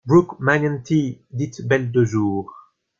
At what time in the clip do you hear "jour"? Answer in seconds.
2.03-2.51